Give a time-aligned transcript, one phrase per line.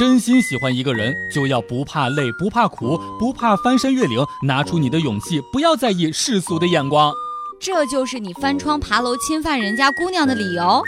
[0.00, 7.12] 真心喜欢一个人，就要不怕累、不怕苦、不怕翻山越岭，拿出你的勇气，不要在意世俗的眼光。
[7.60, 10.82] 这就是你翻窗爬楼侵犯人家姑娘的理由。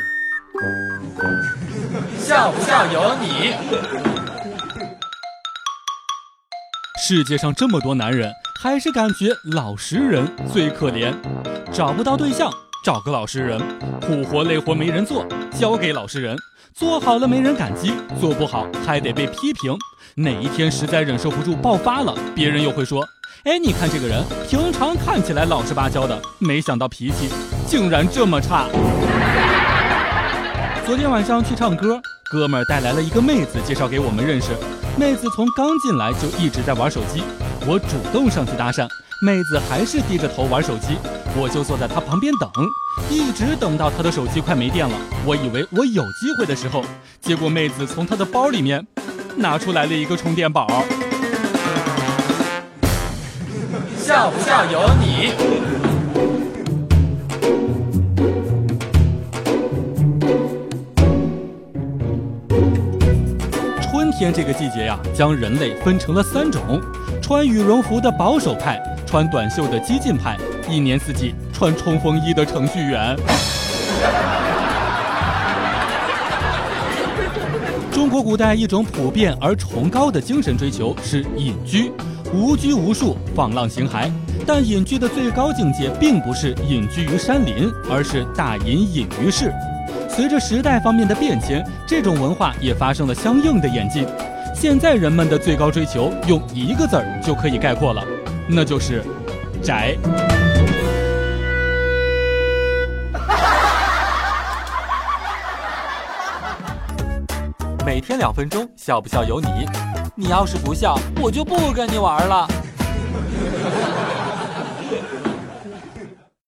[2.19, 3.53] 笑不笑由你。
[7.07, 8.33] 世界上这么多男人，
[8.63, 11.13] 还是感觉老实人最可怜。
[11.71, 12.51] 找不到对象，
[12.83, 13.61] 找个老实人；
[14.01, 15.25] 苦活累活没人做，
[15.57, 16.37] 交给老实人。
[16.75, 19.73] 做好了没人感激，做不好还得被批评。
[20.17, 23.07] 哪一天实在忍受不住爆发了，别人又会说
[23.45, 27.29] ：“哎，你看这个人，平常看起来老实巴交的，没想到脾气
[27.69, 28.67] 竟然这么差。”
[30.85, 32.01] 昨天晚上去唱歌，
[32.33, 34.49] 哥们儿带来了一个妹子，介绍给我们认识。
[34.99, 37.23] 妹子从刚进来就一直在玩手机，
[37.65, 38.89] 我主动上去搭讪，
[39.25, 40.99] 妹子还是低着头玩手机，
[41.37, 42.51] 我就坐在她旁边等。
[43.09, 46.85] 一直等到她的手机快没电了，我以为我有机会的时候，
[47.21, 48.85] 结果妹子从她的包里面
[49.37, 50.67] 拿出来了一个充电宝。
[53.97, 55.31] 笑不笑由你。
[63.83, 66.81] 春天这个季节呀，将人类分成了三种：
[67.21, 70.37] 穿羽绒服的保守派，穿短袖的激进派，
[70.69, 71.35] 一年四季。
[71.53, 73.17] 穿冲锋衣的程序员。
[77.93, 81.93] 中国古代一种普遍而崇高的精神追求是隐居，
[82.35, 84.11] 无拘无束，放浪形骸。
[84.45, 89.53] 但隐居的最高境界并不是隐居于山林，而是大隐隐于市。
[90.09, 94.05] 随着时代方面的变迁，这种文化也发生了相应的演进。
[94.55, 98.03] 现在人们的最高追求用一个字儿就可以概括了，
[98.49, 99.03] 那就是
[99.63, 99.97] 宅。
[107.85, 109.49] 每天两分钟，笑不笑由你。
[110.15, 112.49] 你要是不笑，我就不跟你玩了。